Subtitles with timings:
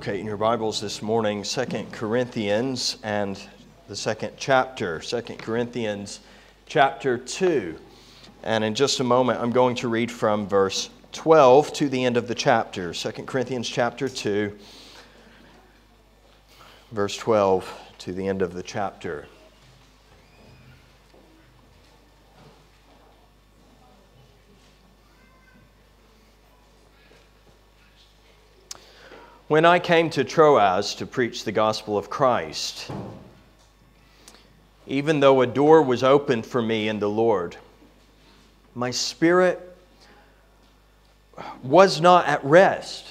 [0.00, 3.38] Okay, in your Bibles this morning, Second Corinthians and
[3.86, 6.20] the second chapter, Second Corinthians
[6.64, 7.76] chapter 2.
[8.42, 12.16] And in just a moment, I'm going to read from verse 12 to the end
[12.16, 12.94] of the chapter.
[12.94, 14.56] Second Corinthians chapter 2,
[16.92, 19.26] verse 12 to the end of the chapter.
[29.50, 32.88] When I came to Troas to preach the gospel of Christ,
[34.86, 37.56] even though a door was opened for me in the Lord,
[38.76, 39.76] my spirit
[41.64, 43.08] was not at rest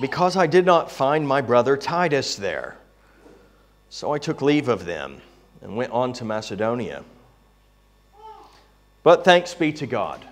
[0.00, 2.76] because I did not find my brother Titus there.
[3.90, 5.22] So I took leave of them
[5.62, 7.04] and went on to Macedonia.
[9.04, 10.24] But thanks be to God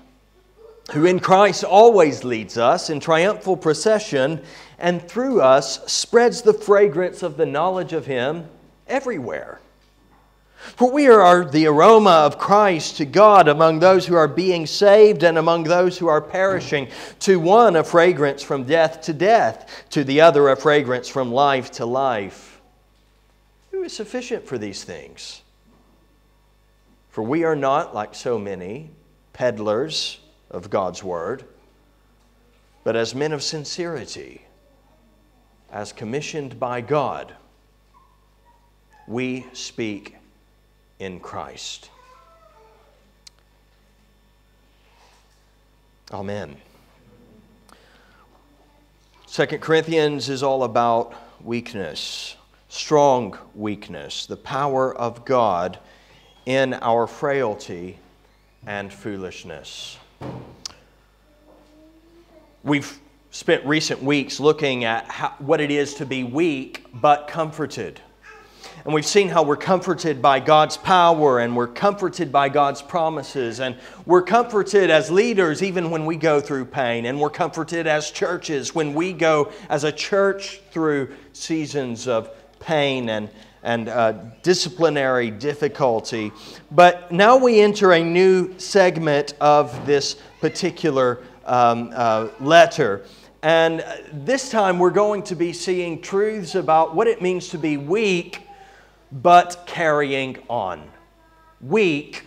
[0.93, 4.43] who in Christ always leads us in triumphal procession
[4.79, 8.47] and through us spreads the fragrance of the knowledge of Him
[8.87, 9.61] everywhere.
[10.59, 15.23] For we are the aroma of Christ to God among those who are being saved
[15.23, 16.89] and among those who are perishing.
[17.21, 21.71] To one, a fragrance from death to death, to the other, a fragrance from life
[21.73, 22.61] to life.
[23.71, 25.43] Who is sufficient for these things?
[27.09, 28.91] For we are not, like so many,
[29.33, 30.19] peddlers
[30.53, 31.45] of God's Word,
[32.85, 34.43] but as men of sincerity,
[35.71, 37.35] as commissioned by God,
[39.07, 40.17] we speak
[40.99, 41.91] in Christ.
[46.13, 46.57] Amen.
[49.27, 52.37] Second Corinthians is all about weakness,
[52.69, 55.79] strong weakness, the power of God
[56.45, 57.99] in our frailty
[58.67, 59.97] and foolishness.
[62.65, 62.99] We've
[63.31, 68.01] spent recent weeks looking at how, what it is to be weak but comforted.
[68.85, 73.61] And we've seen how we're comforted by God's power and we're comforted by God's promises.
[73.61, 73.77] And
[74.07, 77.07] we're comforted as leaders even when we go through pain.
[77.07, 82.31] And we're comforted as churches when we go as a church through seasons of
[82.61, 83.29] pain and,
[83.63, 84.13] and uh,
[84.43, 86.33] disciplinary difficulty.
[86.71, 93.05] But now we enter a new segment of this particular um, uh, letter.
[93.43, 97.77] And this time we're going to be seeing truths about what it means to be
[97.77, 98.41] weak
[99.11, 100.89] but carrying on.
[101.61, 102.25] Weak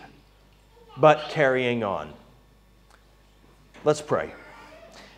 [0.96, 2.12] but carrying on.
[3.84, 4.32] Let's pray.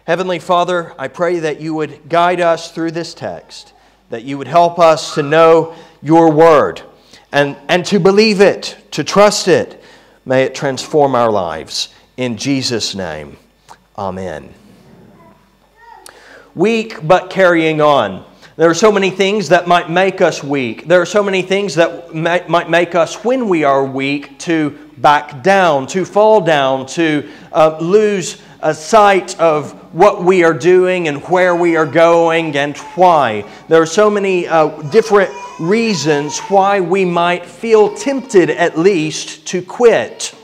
[0.06, 3.74] Heavenly Father, I pray that you would guide us through this text,
[4.10, 6.82] that you would help us to know your word
[7.32, 9.82] and, and to believe it, to trust it.
[10.25, 11.88] May it transform our lives.
[12.16, 13.36] In Jesus' name,
[13.97, 14.53] amen.
[16.54, 18.25] Weak but carrying on.
[18.56, 20.88] There are so many things that might make us weak.
[20.88, 25.44] There are so many things that might make us, when we are weak, to back
[25.44, 31.22] down, to fall down, to uh, lose a sight of what we are doing and
[31.28, 33.48] where we are going and why.
[33.69, 39.62] There are so many uh, different reasons why we might feel tempted, at least, to
[39.62, 40.34] quit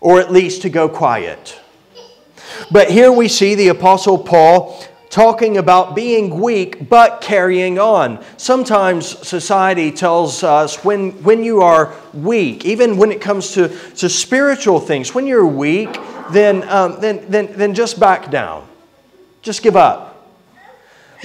[0.00, 1.58] or at least to go quiet.
[2.70, 8.22] But here we see the Apostle Paul talking about being weak but carrying on.
[8.36, 14.08] Sometimes society tells us when, when you are weak, even when it comes to, to
[14.08, 15.98] spiritual things, when you're weak,
[16.30, 18.66] then, um, then, then, then just back down.
[19.42, 20.15] Just give up.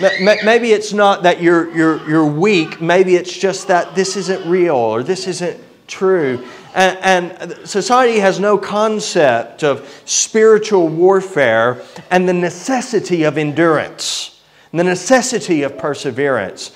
[0.01, 4.75] Maybe it's not that you're, you're, you're weak, maybe it's just that this isn't real
[4.75, 6.45] or this isn't true.
[6.73, 14.41] And, and, society has no concept of spiritual warfare and the necessity of endurance,
[14.73, 16.71] the necessity of perseverance.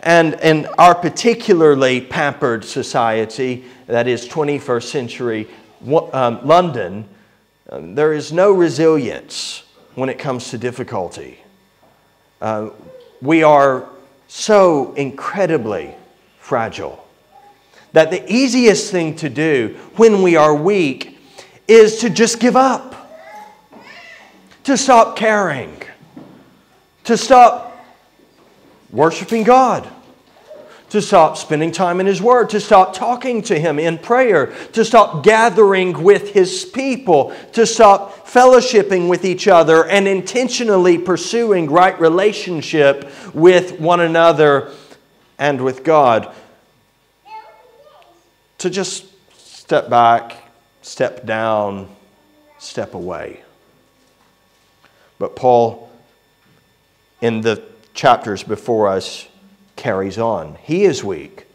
[0.00, 5.48] And in our particularly pampered society, that is 21st century
[6.12, 7.08] um, London,
[7.70, 9.62] um, there is no resilience
[9.94, 11.38] when it comes to difficulty.
[12.46, 12.70] Uh,
[13.20, 13.88] we are
[14.28, 15.92] so incredibly
[16.38, 17.04] fragile
[17.92, 21.18] that the easiest thing to do when we are weak
[21.66, 23.18] is to just give up,
[24.62, 25.76] to stop caring,
[27.02, 27.84] to stop
[28.92, 29.84] worshiping God,
[30.90, 34.84] to stop spending time in His Word, to stop talking to Him in prayer, to
[34.84, 41.98] stop gathering with His people, to stop fellowshipping with each other and intentionally pursuing right
[42.00, 44.72] relationship with one another
[45.38, 46.32] and with God
[48.58, 49.06] to just
[49.36, 50.36] step back,
[50.82, 51.88] step down,
[52.58, 53.42] step away.
[55.18, 55.90] But Paul
[57.20, 57.62] in the
[57.94, 59.26] chapters before us
[59.76, 60.56] carries on.
[60.62, 61.46] He is weak.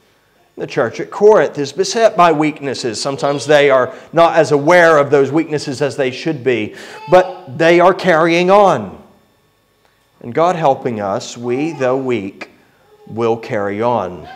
[0.58, 3.02] The church at Corinth is beset by weaknesses.
[3.02, 6.76] Sometimes they are not as aware of those weaknesses as they should be,
[7.10, 9.02] but they are carrying on.
[10.22, 12.52] And God helping us, we, though weak,
[13.08, 14.28] will carry on.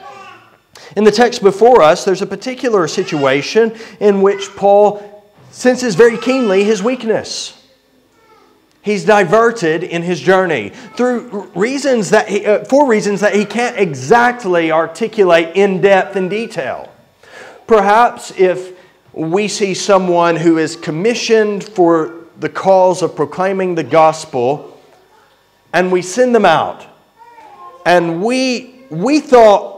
[0.95, 6.63] In the text before us, there's a particular situation in which Paul senses very keenly
[6.63, 7.54] his weakness.
[8.85, 13.79] He's diverted in his journey through reasons that he, uh, for reasons that he can't
[13.79, 16.93] exactly articulate in depth and detail.
[17.65, 18.77] Perhaps if
[19.11, 24.79] we see someone who is commissioned for the cause of proclaiming the gospel
[25.73, 26.85] and we send them out
[27.87, 29.73] and we, we thought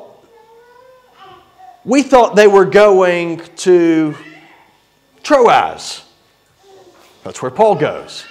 [1.86, 4.14] we thought they were going to
[5.24, 6.04] Troas.
[7.24, 8.27] That's where Paul goes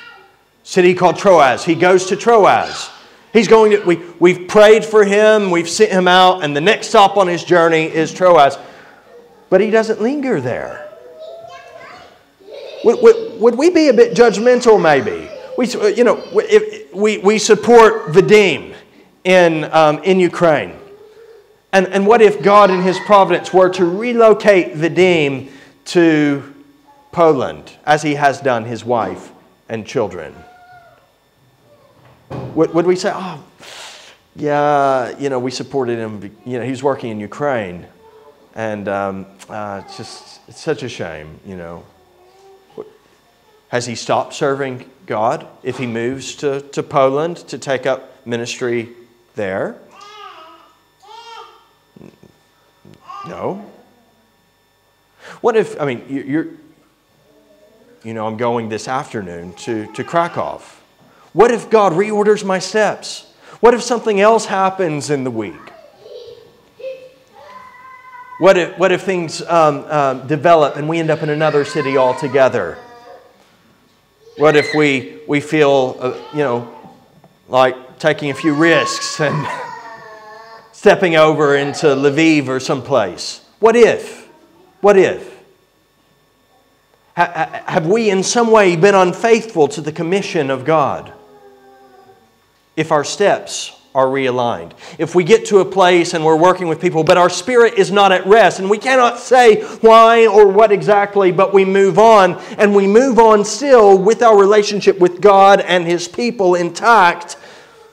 [0.67, 1.65] city called Troas.
[1.65, 2.91] He goes to Troas.
[3.33, 6.89] He's going to, we, we've prayed for him, we've sent him out, and the next
[6.89, 8.59] stop on his journey is Troas.
[9.49, 10.91] But he doesn't linger there.
[12.85, 15.31] Would, would, would we be a bit judgmental, maybe?
[15.57, 18.75] We, you know, if, we, we support Vadim
[19.23, 20.75] in, um, in Ukraine.
[21.73, 25.51] And, and what if God, in His providence, were to relocate Vadim
[25.87, 26.55] to
[27.13, 29.31] Poland, as He has done his wife
[29.69, 30.35] and children?
[32.31, 33.45] Would, would we say, oh,
[34.35, 37.87] yeah, you know, we supported him, you know, he was working in Ukraine.
[38.55, 41.85] And um, uh, it's just, it's such a shame, you know.
[43.69, 48.91] Has he stopped serving God if he moves to, to Poland to take up ministry
[49.35, 49.79] there?
[53.27, 53.71] No.
[55.41, 56.47] What if, I mean, you're,
[58.05, 60.63] you know, I'm going this afternoon to, to Krakow.
[61.37, 63.31] What if God reorders my steps?
[63.61, 65.61] What if something else happens in the week?
[68.39, 71.99] What if, what if things um, um, develop and we end up in another city
[71.99, 72.79] altogether?
[74.39, 76.75] What if we, we feel, uh, you know,
[77.49, 79.47] like taking a few risks and
[80.73, 83.47] stepping over into Lviv or someplace?
[83.61, 84.27] What if?
[84.81, 85.39] What if?
[87.15, 91.13] Ha- have we in some way been unfaithful to the commission of God?
[92.77, 94.73] If our steps are realigned.
[94.99, 97.91] If we get to a place and we're working with people, but our spirit is
[97.91, 102.35] not at rest, and we cannot say why or what exactly, but we move on,
[102.59, 107.39] and we move on still with our relationship with God and His people intact,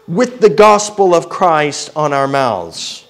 [0.05, 3.05] with the gospel of Christ on our mouths.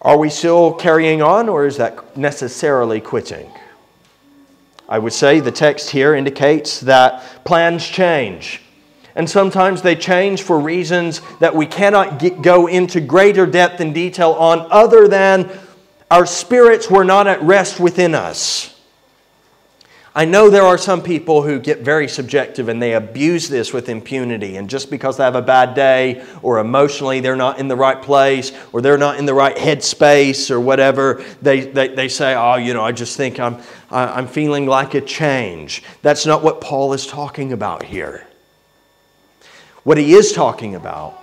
[0.00, 3.50] Are we still carrying on, or is that necessarily quitting?
[4.92, 8.60] I would say the text here indicates that plans change.
[9.16, 13.94] And sometimes they change for reasons that we cannot get, go into greater depth and
[13.94, 15.50] detail on, other than
[16.10, 18.71] our spirits were not at rest within us.
[20.14, 23.88] I know there are some people who get very subjective and they abuse this with
[23.88, 24.56] impunity.
[24.56, 28.00] And just because they have a bad day or emotionally they're not in the right
[28.00, 32.56] place or they're not in the right headspace or whatever, they, they, they say, oh,
[32.56, 33.56] you know, I just think I'm,
[33.90, 35.82] I'm feeling like a change.
[36.02, 38.26] That's not what Paul is talking about here.
[39.82, 41.18] What he is talking about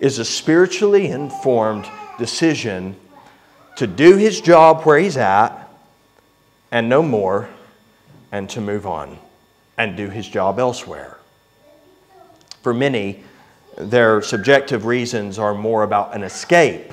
[0.00, 1.88] is a spiritually informed
[2.18, 2.96] decision
[3.76, 5.68] to do his job where he's at
[6.72, 7.48] and no more
[8.34, 9.16] and to move on
[9.78, 11.18] and do his job elsewhere.
[12.62, 13.22] For many,
[13.78, 16.92] their subjective reasons are more about an escape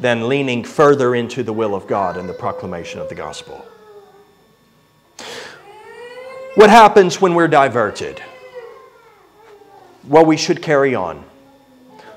[0.00, 3.64] than leaning further into the will of God and the proclamation of the gospel.
[6.56, 8.20] What happens when we're diverted?
[10.02, 11.24] Well, we should carry on.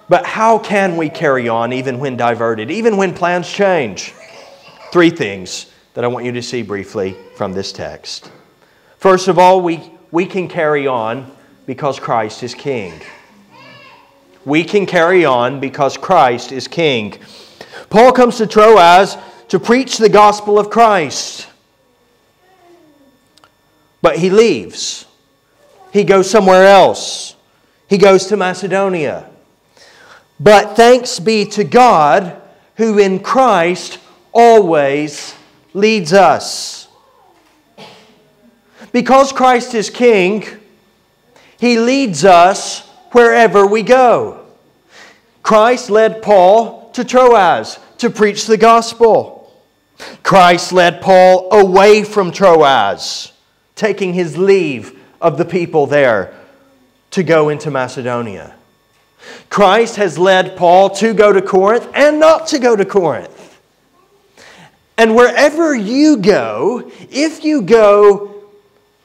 [0.10, 4.12] But how can we carry on even when diverted, even when plans change?
[4.92, 8.32] Three things that I want you to see briefly from this text.
[8.98, 11.32] First of all, we, we can carry on
[11.66, 12.94] because Christ is King.
[14.46, 17.18] We can carry on because Christ is King.
[17.90, 19.18] Paul comes to Troas
[19.50, 21.48] to preach the gospel of Christ.
[24.02, 25.06] But he leaves.
[25.92, 27.36] He goes somewhere else.
[27.88, 29.30] He goes to Macedonia.
[30.40, 32.42] But thanks be to God
[32.76, 34.00] who in Christ
[34.34, 35.36] always
[35.74, 36.88] leads us.
[38.92, 40.46] Because Christ is King,
[41.58, 44.46] He leads us wherever we go.
[45.42, 49.52] Christ led Paul to Troas to preach the gospel.
[50.24, 53.32] Christ led Paul away from Troas,
[53.76, 56.34] taking his leave of the people there
[57.12, 58.56] to go into Macedonia.
[59.50, 63.33] Christ has led Paul to go to Corinth and not to go to Corinth.
[64.98, 68.44] And wherever you go, if you go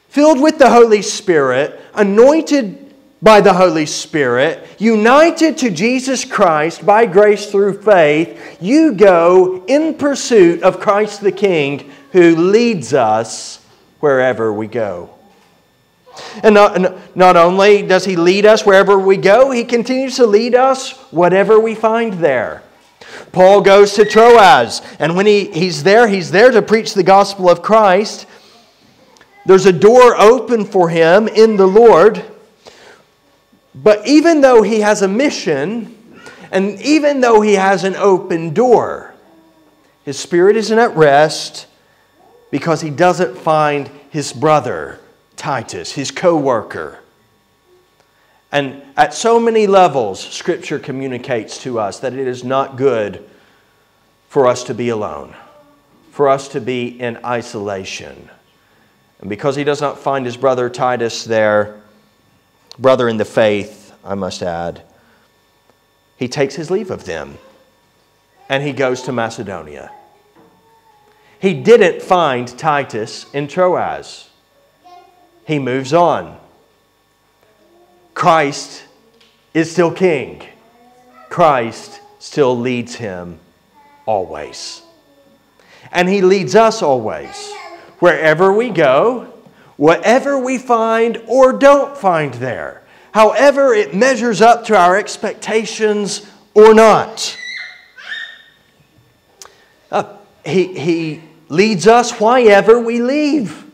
[0.09, 7.05] filled with the Holy Spirit, anointed by the Holy Spirit, united to Jesus Christ by
[7.05, 13.63] grace through faith, you go in pursuit of Christ the King who leads us
[13.99, 15.09] wherever we go.
[16.43, 20.55] And not, not only does He lead us wherever we go, He continues to lead
[20.55, 22.63] us whatever we find there.
[23.31, 27.49] Paul goes to Troas, and when he, he's there, he's there to preach the gospel
[27.49, 28.25] of Christ.
[29.45, 32.23] There's a door open for him in the Lord.
[33.73, 35.95] But even though he has a mission,
[36.51, 39.13] and even though he has an open door,
[40.03, 41.67] his spirit isn't at rest
[42.51, 44.99] because he doesn't find his brother,
[45.35, 46.98] Titus, his co worker.
[48.51, 53.23] And at so many levels, Scripture communicates to us that it is not good
[54.27, 55.35] for us to be alone,
[56.11, 58.29] for us to be in isolation.
[59.19, 61.81] And because he does not find his brother Titus there,
[62.77, 64.81] brother in the faith, I must add,
[66.17, 67.37] he takes his leave of them
[68.49, 69.91] and he goes to Macedonia.
[71.39, 74.29] He didn't find Titus in Troas.
[75.45, 76.37] He moves on.
[78.19, 78.83] Christ
[79.53, 80.43] is still king.
[81.29, 83.39] Christ still leads him
[84.05, 84.81] always.
[85.89, 87.49] And he leads us always.
[87.99, 89.33] Wherever we go,
[89.77, 92.83] whatever we find or don't find there,
[93.13, 97.37] however it measures up to our expectations or not.
[99.89, 103.68] Uh, he, he leads us wherever we leave.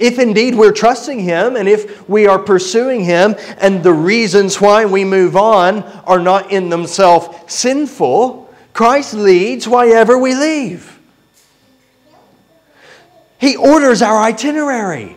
[0.00, 4.86] If indeed we're trusting Him and if we are pursuing Him and the reasons why
[4.86, 10.98] we move on are not in themselves sinful, Christ leads wherever we leave.
[13.38, 15.16] He orders our itinerary,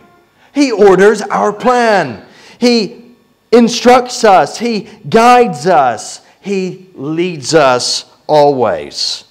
[0.52, 2.26] He orders our plan,
[2.58, 3.16] He
[3.50, 9.24] instructs us, He guides us, He leads us always.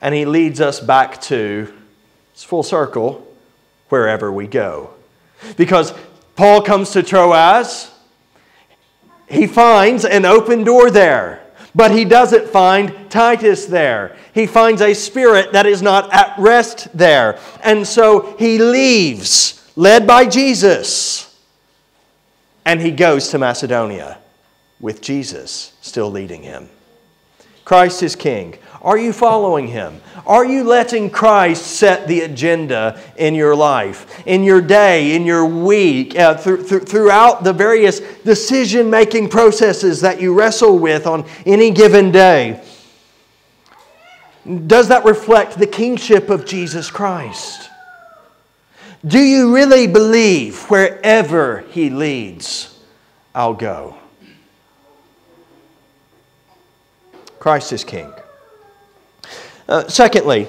[0.00, 1.74] And He leads us back to,
[2.32, 3.27] it's full circle
[3.88, 4.90] wherever we go.
[5.56, 5.92] Because
[6.36, 7.90] Paul comes to Troas,
[9.28, 11.42] he finds an open door there,
[11.74, 14.16] but he doesn't find Titus there.
[14.32, 17.38] He finds a spirit that is not at rest there.
[17.62, 21.36] And so he leaves, led by Jesus,
[22.64, 24.18] and he goes to Macedonia
[24.80, 26.68] with Jesus still leading him.
[27.68, 28.54] Christ is king.
[28.80, 30.00] Are you following him?
[30.26, 35.44] Are you letting Christ set the agenda in your life, in your day, in your
[35.44, 41.26] week, uh, th- th- throughout the various decision making processes that you wrestle with on
[41.44, 42.64] any given day?
[44.66, 47.68] Does that reflect the kingship of Jesus Christ?
[49.06, 52.78] Do you really believe wherever he leads,
[53.34, 53.97] I'll go?
[57.38, 58.12] Christ is king.
[59.68, 60.48] Uh, secondly,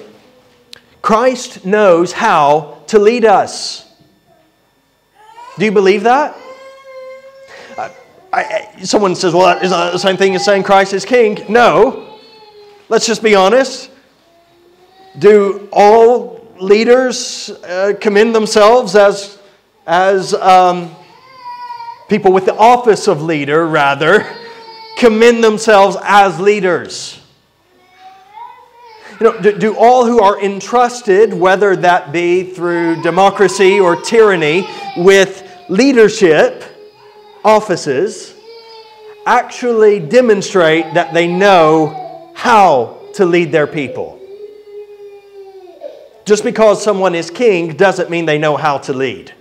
[1.02, 3.86] Christ knows how to lead us.
[5.58, 6.36] Do you believe that?
[7.76, 7.90] Uh,
[8.32, 11.44] I, someone says, well, is that the same thing as saying Christ is king?
[11.48, 12.18] No.
[12.88, 13.90] Let's just be honest.
[15.18, 19.38] Do all leaders uh, commend themselves as,
[19.86, 20.94] as um,
[22.08, 24.26] people with the office of leader, rather,
[25.00, 27.18] commend themselves as leaders?
[29.18, 34.68] You know, do, do all who are entrusted, whether that be through democracy or tyranny,
[34.98, 36.64] with leadership
[37.44, 38.34] offices,
[39.26, 44.18] actually demonstrate that they know how to lead their people?
[46.26, 49.32] Just because someone is king doesn't mean they know how to lead.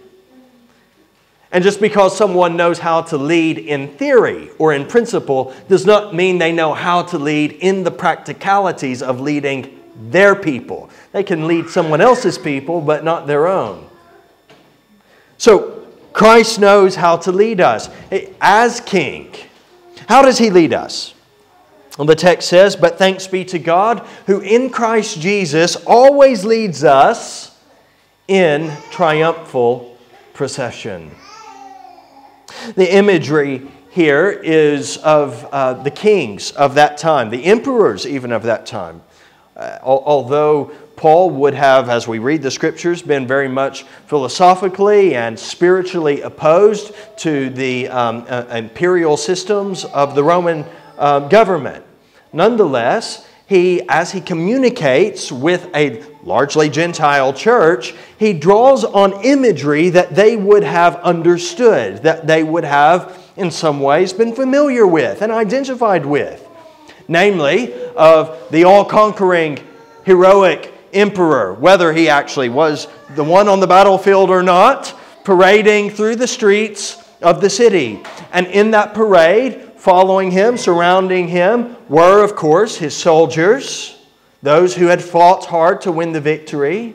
[1.51, 6.13] And just because someone knows how to lead in theory or in principle does not
[6.13, 9.79] mean they know how to lead in the practicalities of leading
[10.11, 10.89] their people.
[11.11, 13.89] They can lead someone else's people, but not their own.
[15.37, 17.89] So, Christ knows how to lead us
[18.41, 19.33] as king.
[20.07, 21.13] How does he lead us?
[21.97, 26.83] Well, the text says, But thanks be to God who in Christ Jesus always leads
[26.83, 27.57] us
[28.27, 29.97] in triumphal
[30.33, 31.11] procession.
[32.75, 38.43] The imagery here is of uh, the kings of that time, the emperors even of
[38.43, 39.01] that time.
[39.55, 45.39] Uh, although Paul would have, as we read the scriptures, been very much philosophically and
[45.39, 50.65] spiritually opposed to the um, uh, imperial systems of the Roman
[50.97, 51.85] uh, government.
[52.33, 60.13] Nonetheless, he, as he communicates with a largely Gentile church, he draws on imagery that
[60.13, 65.31] they would have understood, that they would have, in some ways, been familiar with and
[65.31, 66.47] identified with.
[67.07, 69.57] Namely, of the all conquering,
[70.05, 76.17] heroic emperor, whether he actually was the one on the battlefield or not, parading through
[76.17, 78.03] the streets of the city.
[78.31, 83.97] And in that parade, following him, surrounding him, were, of course, his soldiers,
[84.43, 86.93] those who had fought hard to win the victory,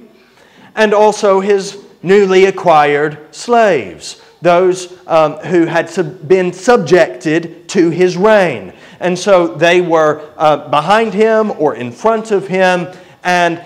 [0.77, 8.19] and also his newly acquired slaves, those um, who had sub- been subjected to his
[8.19, 8.75] reign.
[9.01, 12.89] And so they were uh, behind him or in front of him,
[13.23, 13.65] and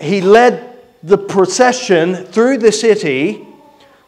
[0.00, 3.46] he led the procession through the city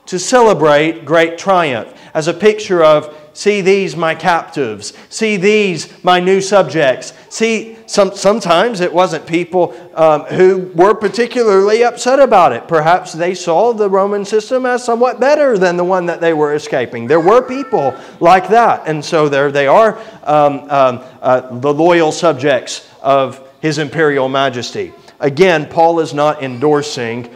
[0.07, 4.95] to celebrate great triumph as a picture of see these my captives.
[5.11, 7.13] See these my new subjects.
[7.29, 12.67] See some, sometimes it wasn't people um, who were particularly upset about it.
[12.67, 16.55] Perhaps they saw the roman system as somewhat better than the one that they were
[16.55, 17.07] escaping.
[17.07, 22.13] There were people like that and so there they are um, um, uh, the loyal
[22.13, 24.93] subjects of his imperial majesty.
[25.21, 27.35] Again paul is not endorsing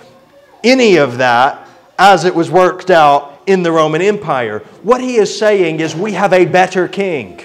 [0.64, 1.66] any of that
[2.00, 4.60] as it was worked out in the Roman Empire.
[4.82, 7.42] What he is saying is we have a better king,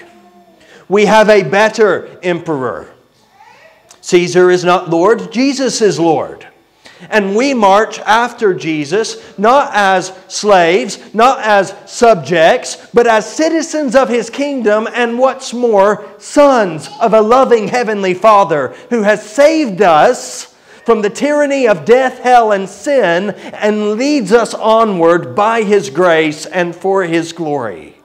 [0.88, 2.90] we have a better emperor.
[4.00, 6.46] Caesar is not Lord, Jesus is Lord.
[7.10, 14.08] And we march after Jesus not as slaves, not as subjects, but as citizens of
[14.08, 20.55] his kingdom, and what's more, sons of a loving heavenly Father who has saved us
[20.86, 26.46] from the tyranny of death, hell, and sin and leads us onward by His grace
[26.46, 27.95] and for His glory.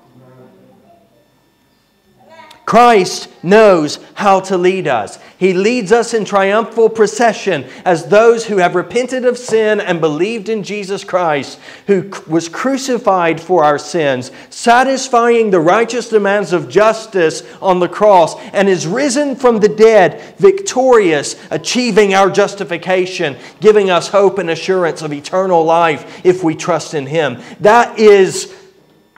[2.65, 5.19] Christ knows how to lead us.
[5.37, 10.47] He leads us in triumphal procession as those who have repented of sin and believed
[10.47, 17.41] in Jesus Christ, who was crucified for our sins, satisfying the righteous demands of justice
[17.61, 24.07] on the cross, and is risen from the dead, victorious, achieving our justification, giving us
[24.07, 27.41] hope and assurance of eternal life if we trust in Him.
[27.59, 28.55] That is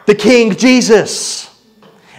[0.06, 1.53] the King Jesus.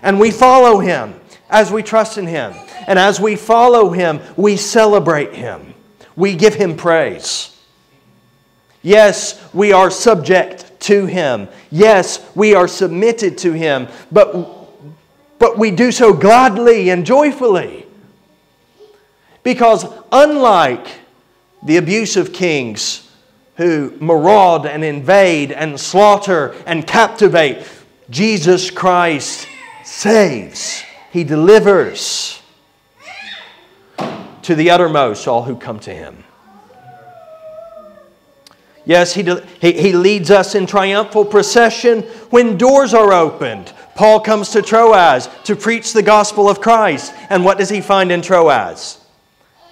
[0.04, 2.52] And we follow Him as we trust in Him.
[2.86, 5.72] And as we follow Him, we celebrate Him.
[6.14, 7.58] We give Him praise.
[8.82, 11.48] Yes, we are subject to Him.
[11.70, 13.88] Yes, we are submitted to Him.
[14.12, 14.34] But,
[15.38, 17.86] but we do so gladly and joyfully.
[19.42, 20.86] Because unlike
[21.62, 23.10] the abusive kings
[23.56, 27.66] who maraud and invade and slaughter and captivate,
[28.10, 29.48] Jesus Christ
[29.84, 30.82] saves.
[31.12, 32.42] He delivers
[34.42, 36.24] to the uttermost all who come to him.
[38.86, 39.22] Yes, he,
[39.60, 43.72] he, he leads us in triumphal procession when doors are opened.
[43.94, 47.14] Paul comes to Troas to preach the gospel of Christ.
[47.30, 49.00] And what does he find in Troas?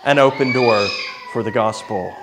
[0.05, 0.87] An open door
[1.33, 2.15] for the gospel.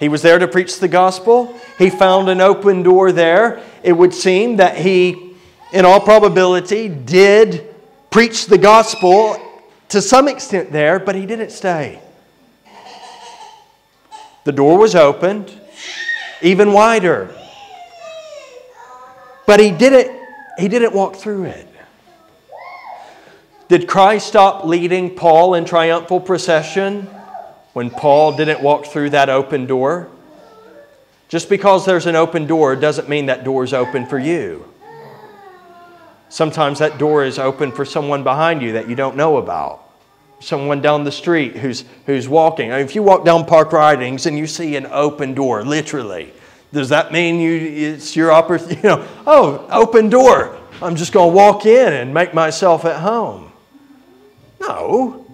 [0.00, 1.54] He was there to preach the gospel.
[1.78, 3.62] He found an open door there.
[3.82, 5.33] It would seem that he,
[5.74, 7.74] in all probability, did
[8.10, 9.36] preach the gospel
[9.88, 12.00] to some extent there, but he didn't stay.
[14.44, 15.60] The door was opened
[16.42, 17.34] even wider.
[19.46, 20.16] But he didn't,
[20.58, 21.68] he didn't walk through it.
[23.68, 27.08] Did Christ stop leading Paul in triumphal procession
[27.72, 30.08] when Paul didn't walk through that open door?
[31.28, 34.68] Just because there's an open door doesn't mean that door is open for you.
[36.34, 39.88] Sometimes that door is open for someone behind you that you don't know about.
[40.40, 42.72] Someone down the street who's, who's walking.
[42.72, 46.32] I mean, if you walk down Park Ridings and you see an open door, literally,
[46.72, 48.74] does that mean you, it's your opportunity?
[48.82, 50.58] You know, oh, open door.
[50.82, 53.52] I'm just going to walk in and make myself at home.
[54.58, 55.24] No.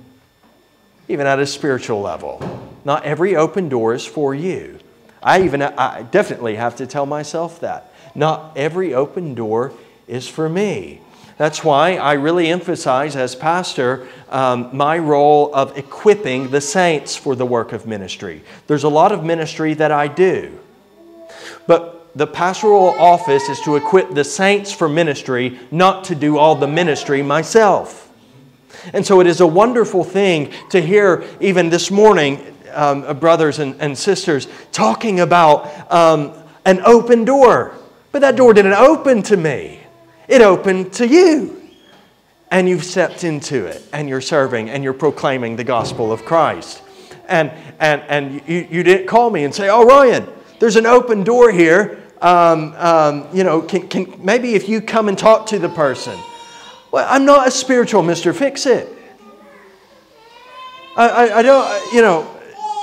[1.08, 2.42] Even at a spiritual level,
[2.84, 4.78] not every open door is for you.
[5.22, 7.90] I even, I definitely have to tell myself that.
[8.14, 9.72] Not every open door
[10.10, 11.00] is for me.
[11.38, 17.34] That's why I really emphasize as pastor um, my role of equipping the saints for
[17.34, 18.42] the work of ministry.
[18.66, 20.58] There's a lot of ministry that I do,
[21.66, 26.56] but the pastoral office is to equip the saints for ministry, not to do all
[26.56, 28.12] the ministry myself.
[28.92, 33.58] And so it is a wonderful thing to hear, even this morning, um, uh, brothers
[33.58, 36.32] and, and sisters talking about um,
[36.64, 37.74] an open door.
[38.12, 39.79] But that door didn't open to me,
[40.30, 41.60] it opened to you.
[42.52, 46.82] And you've stepped into it, and you're serving, and you're proclaiming the gospel of Christ.
[47.28, 50.26] And, and, and you, you didn't call me and say, Oh, Ryan,
[50.58, 52.02] there's an open door here.
[52.20, 56.18] Um, um, you know, can, can, maybe if you come and talk to the person.
[56.90, 58.34] Well, I'm not a spiritual Mr.
[58.34, 58.88] Fix It.
[60.96, 62.28] I, I, I don't, you know,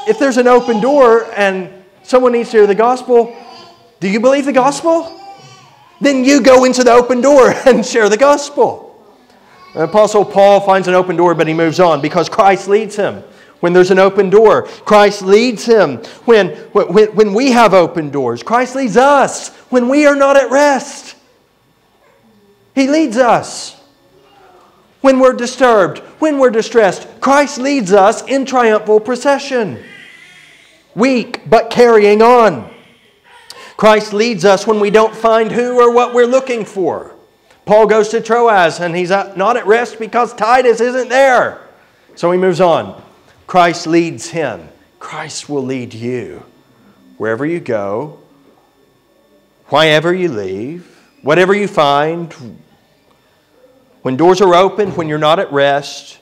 [0.08, 3.36] if there's an open door and someone needs to hear the gospel,
[4.00, 5.17] do you believe the gospel?
[6.00, 8.88] Then you go into the open door and share the gospel.
[9.74, 13.24] The Apostle Paul finds an open door, but he moves on because Christ leads him.
[13.60, 15.98] When there's an open door, Christ leads him.
[16.26, 19.50] When, when, when we have open doors, Christ leads us.
[19.70, 21.16] When we are not at rest,
[22.76, 23.80] He leads us.
[25.02, 29.84] When we're disturbed, when we're distressed, Christ leads us in triumphal procession.
[30.96, 32.74] Weak, but carrying on.
[33.78, 37.16] Christ leads us when we don't find who or what we're looking for.
[37.66, 41.62] Paul goes to Troas and he's not at rest because Titus isn't there.
[42.16, 43.02] So he moves on.
[43.46, 44.68] Christ leads him.
[45.00, 46.44] Christ will lead you.
[47.18, 48.20] Wherever you go,
[49.68, 50.88] whenever you leave,
[51.22, 52.34] whatever you find,
[54.02, 56.20] when doors are open, when you're not at rest,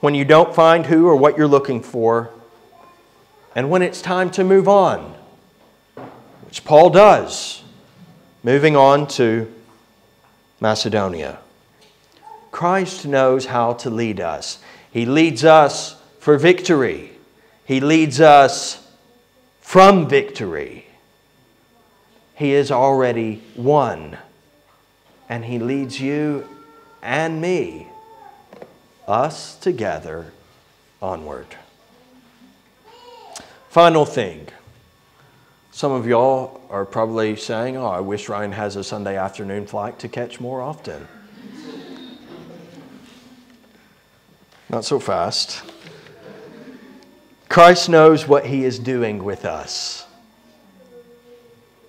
[0.00, 2.30] when you don't find who or what you're looking for,
[3.54, 5.14] and when it's time to move on,
[6.56, 7.62] which Paul does,
[8.42, 9.52] moving on to
[10.58, 11.38] Macedonia.
[12.50, 14.58] Christ knows how to lead us.
[14.90, 17.10] He leads us for victory,
[17.66, 18.82] He leads us
[19.60, 20.86] from victory.
[22.36, 24.16] He is already won,
[25.28, 26.48] and He leads you
[27.02, 27.86] and me,
[29.06, 30.32] us together,
[31.02, 31.54] onward.
[33.68, 34.48] Final thing.
[35.76, 39.98] Some of y'all are probably saying, Oh, I wish Ryan has a Sunday afternoon flight
[39.98, 41.06] to catch more often.
[44.70, 45.62] Not so fast.
[47.50, 50.06] Christ knows what he is doing with us.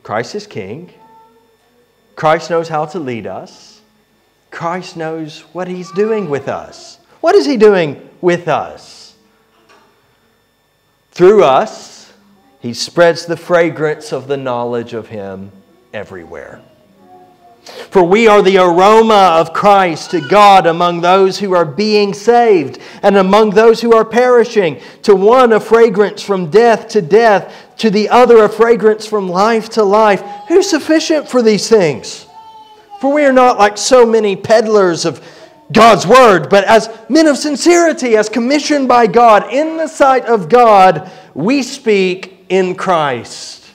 [0.03, 0.91] Christ is king.
[2.17, 3.79] Christ knows how to lead us.
[4.51, 6.99] Christ knows what he's doing with us.
[7.21, 9.15] What is he doing with us?
[11.11, 11.96] Through us,
[12.59, 15.51] he spreads the fragrance of the knowledge of him
[15.93, 16.61] everywhere.
[17.89, 22.79] For we are the aroma of Christ to God among those who are being saved
[23.03, 24.81] and among those who are perishing.
[25.03, 29.69] To one, a fragrance from death to death, to the other, a fragrance from life
[29.71, 30.21] to life.
[30.47, 32.25] Who's sufficient for these things?
[33.01, 35.21] For we are not like so many peddlers of
[35.71, 40.47] God's word, but as men of sincerity, as commissioned by God in the sight of
[40.47, 43.65] God, we speak in Christ.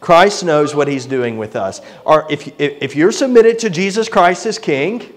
[0.00, 1.80] Christ knows what he's doing with us.
[2.04, 5.12] Or if, if you're submitted to Jesus Christ as King,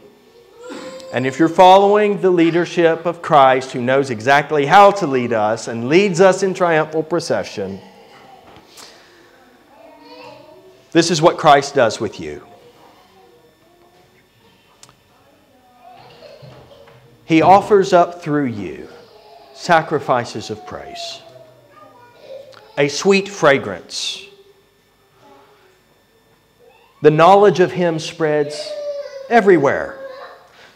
[1.11, 5.67] and if you're following the leadership of Christ, who knows exactly how to lead us
[5.67, 7.79] and leads us in triumphal procession,
[10.91, 12.45] this is what Christ does with you.
[17.25, 18.87] He offers up through you
[19.55, 21.21] sacrifices of praise,
[22.77, 24.25] a sweet fragrance
[27.05, 28.71] the knowledge of him spreads
[29.29, 29.95] everywhere.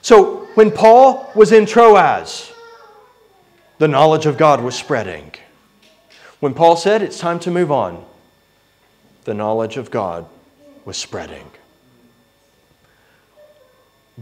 [0.04, 2.54] So when Paul was in Troas,
[3.80, 5.32] the knowledge of God was spreading.
[6.40, 8.06] When Paul said it's time to move on,
[9.24, 10.28] the knowledge of God
[10.86, 11.50] was spreading.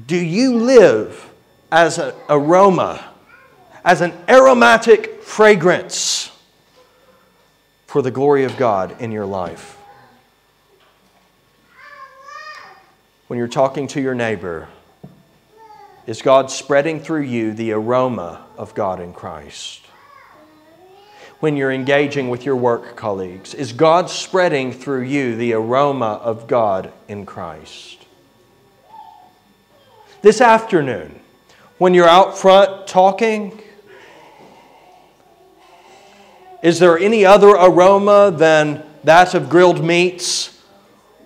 [0.06, 1.30] Do you live
[1.74, 3.04] as an aroma,
[3.84, 6.32] as an aromatic fragrance
[7.88, 9.78] for the glory of God in your life?
[13.28, 14.68] when you're talking to your neighbor?
[16.06, 19.82] Is God spreading through you the aroma of God in Christ?
[21.40, 26.48] When you're engaging with your work colleagues, is God spreading through you the aroma of
[26.48, 28.06] God in Christ?
[30.22, 31.20] This afternoon,
[31.78, 33.62] when you're out front talking,
[36.62, 40.62] is there any other aroma than that of grilled meats,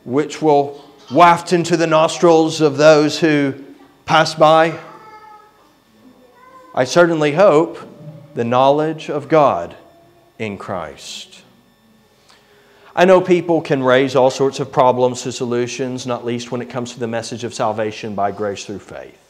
[0.03, 3.53] which will waft into the nostrils of those who
[4.05, 4.79] pass by?
[6.73, 7.79] I certainly hope
[8.33, 9.75] the knowledge of God
[10.39, 11.43] in Christ.
[12.95, 16.69] I know people can raise all sorts of problems to solutions, not least when it
[16.69, 19.20] comes to the message of salvation by grace through faith.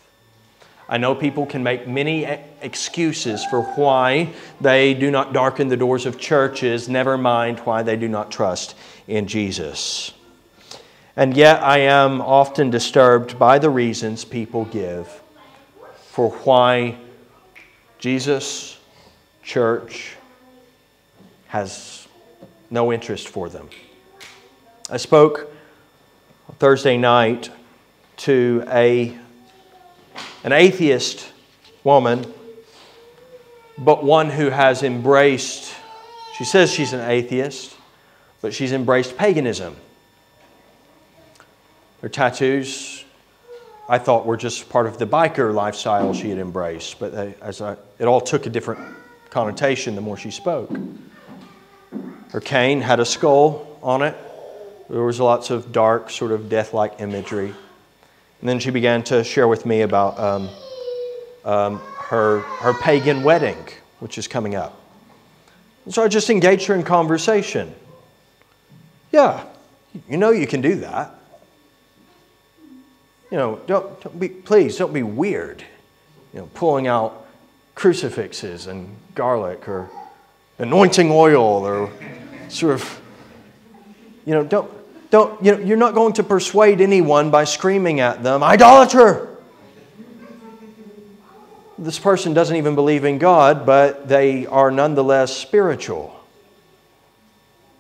[0.92, 2.26] I know people can make many
[2.62, 7.96] excuses for why they do not darken the doors of churches, never mind why they
[7.96, 8.76] do not trust
[9.08, 10.14] in Jesus.
[11.16, 15.08] And yet, I am often disturbed by the reasons people give
[16.10, 16.98] for why
[17.98, 18.78] Jesus,
[19.44, 20.18] church,
[21.48, 22.06] has
[22.70, 23.70] no interest for them.
[24.90, 25.54] I spoke
[26.60, 27.50] Thursday night
[28.18, 29.18] to a
[30.44, 31.32] an atheist
[31.84, 32.32] woman,
[33.78, 35.74] but one who has embraced,
[36.38, 37.76] she says she's an atheist,
[38.42, 39.76] but she's embraced paganism.
[42.02, 43.06] Her tattoos,
[43.88, 47.62] I thought, were just part of the biker lifestyle she had embraced, but they, as
[47.62, 48.82] I, it all took a different
[49.30, 50.72] connotation the more she spoke.
[52.32, 54.16] Her cane had a skull on it.
[54.90, 57.54] There was lots of dark, sort of death like imagery.
[58.42, 60.50] And then she began to share with me about um,
[61.46, 63.58] um, her, her pagan wedding,
[64.00, 64.82] which is coming up.
[65.86, 67.74] And so I just engaged her in conversation.
[69.12, 69.46] Yeah,
[70.10, 71.16] you know you can do that.
[73.30, 75.64] You know, don't, don't be, please don't be weird,
[76.34, 77.28] you know, pulling out
[77.76, 79.90] crucifixes and garlic or
[80.58, 81.92] anointing oil or
[82.50, 83.02] sort of,
[84.26, 84.70] you know, don't,
[85.12, 89.28] don't, you know, you're not going to persuade anyone by screaming at them, idolater.
[91.78, 96.16] This person doesn't even believe in God, but they are nonetheless spiritual.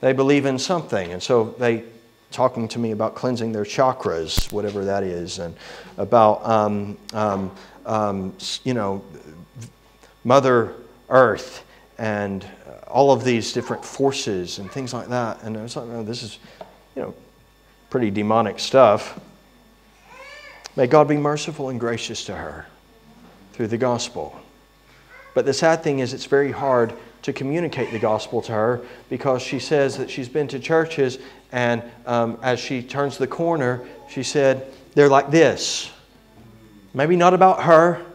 [0.01, 1.13] They believe in something.
[1.13, 1.85] And so they
[2.31, 5.55] talking to me about cleansing their chakras, whatever that is, and
[5.97, 7.51] about, um, um,
[7.85, 9.03] um, you know,
[10.25, 10.73] Mother
[11.09, 11.63] Earth
[11.97, 12.45] and
[12.87, 15.43] all of these different forces and things like that.
[15.43, 16.39] And I was like, oh, this is
[16.95, 17.13] you know,
[17.91, 19.19] pretty demonic stuff.
[20.77, 22.65] May God be merciful and gracious to her
[23.51, 24.39] through the gospel.
[25.35, 29.41] But the sad thing is, it's very hard to communicate the gospel to her because
[29.41, 31.19] she says that she's been to churches,
[31.51, 35.91] and um, as she turns the corner, she said, They're like this.
[36.93, 38.05] Maybe not about her,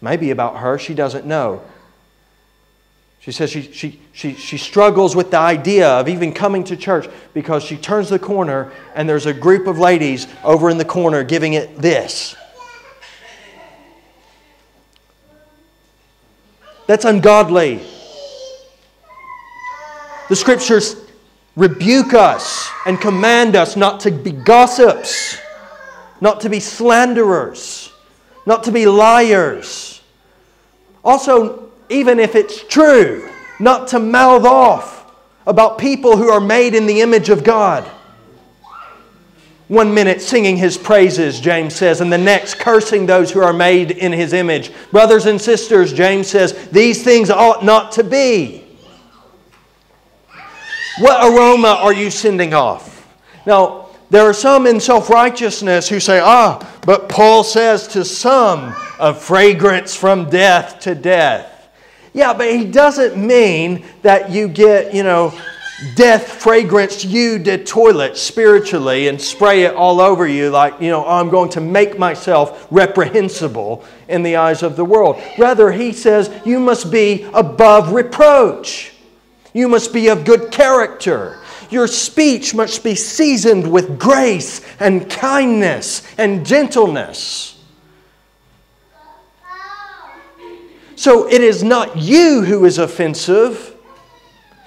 [0.00, 1.62] maybe about her, she doesn't know.
[3.20, 7.08] She says she, she, she, she struggles with the idea of even coming to church
[7.34, 11.22] because she turns the corner and there's a group of ladies over in the corner
[11.24, 12.36] giving it this.
[16.86, 17.82] That's ungodly.
[20.30, 20.96] The scriptures
[21.54, 25.38] rebuke us and command us not to be gossips,
[26.20, 27.92] not to be slanderers,
[28.46, 30.00] not to be liars.
[31.04, 35.12] Also, even if it's true, not to mouth off
[35.46, 37.84] about people who are made in the image of God.
[39.68, 43.90] One minute singing his praises, James says, and the next cursing those who are made
[43.90, 44.72] in his image.
[44.90, 48.64] Brothers and sisters, James says, these things ought not to be.
[51.00, 53.06] What aroma are you sending off?
[53.46, 58.74] Now, there are some in self righteousness who say, ah, but Paul says to some,
[58.98, 61.57] a fragrance from death to death.
[62.18, 65.32] Yeah, but he doesn't mean that you get, you know,
[65.94, 71.06] death fragrance you did toilet spiritually and spray it all over you like, you know,
[71.06, 75.22] I'm going to make myself reprehensible in the eyes of the world.
[75.38, 78.94] Rather, he says you must be above reproach.
[79.54, 81.38] You must be of good character.
[81.70, 87.57] Your speech must be seasoned with grace and kindness and gentleness.
[90.98, 93.76] So it is not you who is offensive.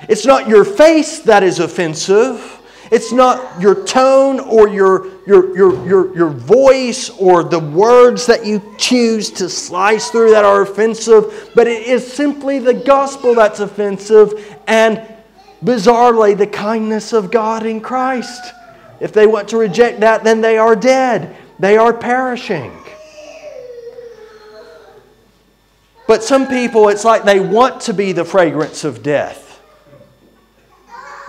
[0.08, 2.62] It's not your face that is offensive.
[2.90, 8.46] It's not your tone or your, your, your, your, your voice or the words that
[8.46, 13.60] you choose to slice through that are offensive, but it is simply the gospel that's
[13.60, 15.06] offensive and
[15.66, 18.54] bizarrely the kindness of God in Christ.
[19.02, 22.81] If they want to reject that, then they are dead, they are perishing.
[26.12, 29.62] But some people, it's like they want to be the fragrance of death.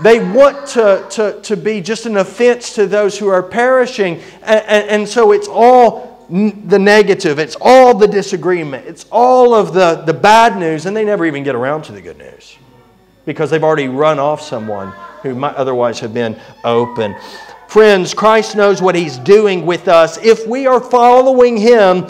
[0.03, 4.21] They want to, to, to be just an offense to those who are perishing.
[4.43, 9.73] And, and, and so it's all the negative, it's all the disagreement, it's all of
[9.73, 12.57] the, the bad news, and they never even get around to the good news
[13.25, 14.93] because they've already run off someone
[15.23, 17.15] who might otherwise have been open.
[17.69, 20.19] Friends, Christ knows what He's doing with us.
[20.19, 22.09] If we are following Him,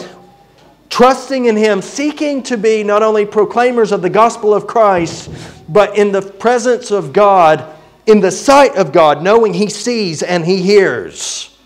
[0.93, 5.27] trusting in Him, seeking to be not only proclaimers of the gospel of Christ,
[5.67, 7.65] but in the presence of God,
[8.05, 11.57] in the sight of God, knowing He sees and He hears.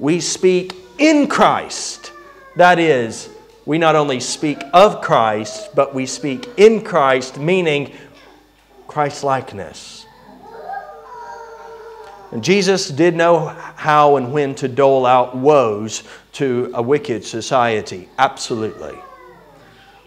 [0.00, 2.10] We speak in Christ,
[2.56, 3.30] that is,
[3.66, 7.94] we not only speak of Christ, but we speak in Christ, meaning
[8.88, 10.06] Christ likeness.
[12.32, 18.08] And Jesus did know how and when to dole out woes to a wicked society,
[18.18, 18.96] absolutely.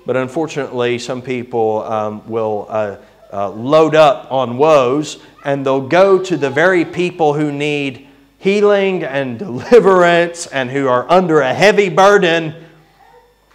[0.06, 2.98] But unfortunately, some people um, will uh,
[3.32, 8.08] uh, load up on woes and they'll go to the very people who need
[8.38, 12.54] healing and deliverance and who are under a heavy burden.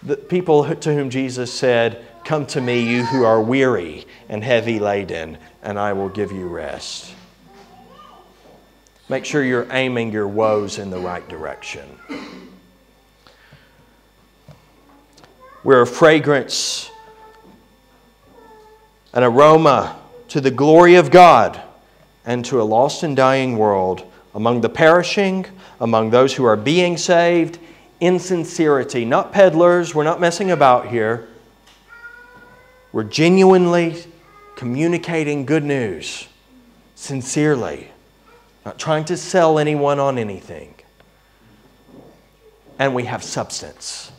[0.02, 4.78] The people to whom Jesus said, Come to me, you who are weary and heavy
[4.78, 7.14] laden, and I will give you rest.
[9.08, 11.88] Make sure you're aiming your woes in the right direction.
[15.64, 16.90] We're a fragrance,
[19.12, 21.60] an aroma to the glory of God
[22.24, 25.46] and to a lost and dying world among the perishing,
[25.80, 27.58] among those who are being saved,
[28.00, 29.04] in sincerity.
[29.04, 31.28] Not peddlers, we're not messing about here.
[32.92, 34.04] We're genuinely
[34.54, 36.28] communicating good news,
[36.94, 37.90] sincerely,
[38.64, 40.74] not trying to sell anyone on anything.
[42.78, 44.12] And we have substance.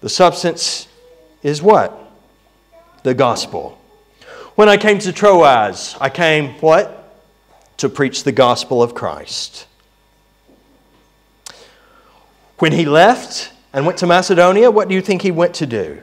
[0.00, 0.88] The substance
[1.42, 1.96] is what?
[3.02, 3.78] The gospel.
[4.54, 6.96] When I came to Troas, I came what?
[7.78, 9.66] To preach the gospel of Christ.
[12.58, 16.00] When he left and went to Macedonia, what do you think he went to do?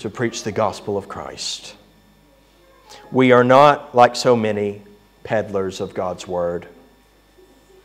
[0.00, 1.76] To preach the gospel of Christ.
[3.10, 4.82] We are not, like so many,
[5.22, 6.68] peddlers of God's word.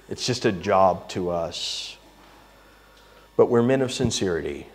[0.10, 1.96] It's just a job to us
[3.40, 4.68] but we're men of sincerity.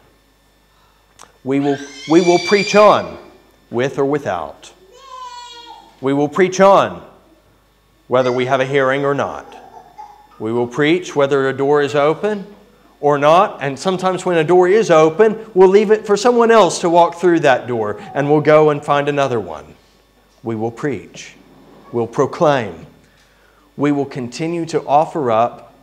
[1.44, 1.77] We will,
[2.11, 3.18] we will preach on,
[3.70, 4.72] with or without.
[6.00, 7.07] We will preach on,
[8.09, 9.55] whether we have a hearing or not.
[10.38, 12.46] We will preach whether a door is open
[13.03, 13.59] or not.
[13.61, 17.16] And sometimes when a door is open, we'll leave it for someone else to walk
[17.16, 19.74] through that door and we'll go and find another one.
[20.42, 21.35] We will preach.
[21.92, 22.87] We'll proclaim.
[23.77, 25.73] We will continue to offer up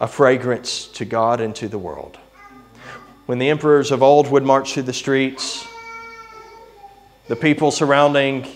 [0.00, 2.18] a fragrance to God and to the world.
[3.26, 5.66] When the emperors of old would march through the streets,
[7.26, 8.46] the people surrounding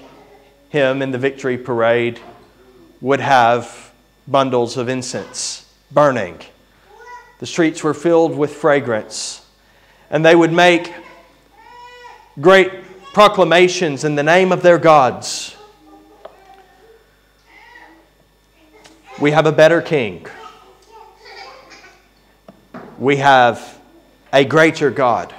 [0.68, 2.20] him in the victory parade
[3.00, 3.92] would have
[4.26, 6.38] bundles of incense burning.
[7.40, 9.44] The streets were filled with fragrance,
[10.10, 10.92] and they would make
[12.40, 12.70] great
[13.12, 15.56] proclamations in the name of their gods.
[19.20, 20.26] We have a better king
[23.02, 23.80] we have
[24.32, 25.34] a greater God.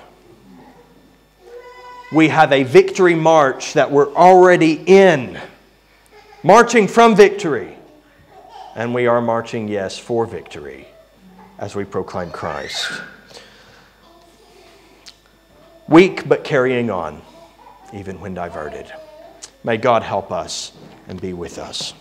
[2.12, 5.40] We have a victory march that we're already in,
[6.44, 7.78] marching from victory.
[8.76, 10.88] And we are marching, yes, for victory
[11.58, 13.02] as we proclaim Christ.
[15.88, 17.22] Weak but carrying on,
[17.94, 18.92] even when diverted.
[19.64, 20.74] May God help us
[21.08, 21.94] and be with us.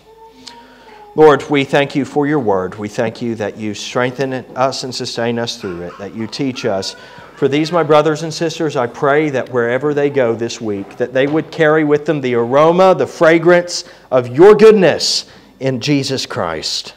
[1.14, 2.76] Lord, we thank you for your word.
[2.76, 6.64] We thank you that you strengthen us and sustain us through it, that you teach
[6.64, 6.96] us.
[7.36, 11.12] For these, my brothers and sisters, I pray that wherever they go this week, that
[11.12, 16.94] they would carry with them the aroma, the fragrance of your goodness in Jesus Christ.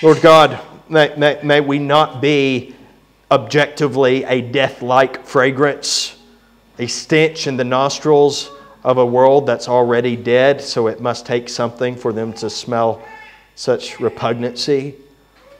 [0.00, 2.76] Lord God, may, may, may we not be
[3.32, 6.16] objectively a death like fragrance,
[6.78, 8.48] a stench in the nostrils
[8.86, 13.02] of a world that's already dead, so it must take something for them to smell
[13.56, 14.94] such repugnancy.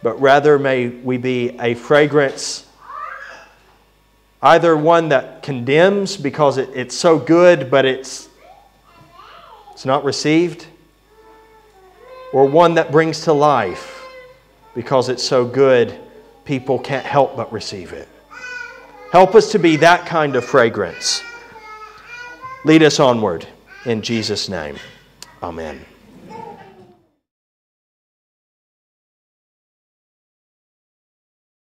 [0.01, 2.69] But rather, may we be a fragrance,
[4.41, 8.29] either one that condemns because it, it's so good, but it's,
[9.73, 10.67] it's not received,
[12.33, 14.05] or one that brings to life
[14.73, 15.99] because it's so good,
[16.45, 18.09] people can't help but receive it.
[19.11, 21.25] Help us to be that kind of fragrance.
[22.67, 23.47] Lead us onward.
[23.85, 24.75] In Jesus' name,
[25.41, 25.87] amen.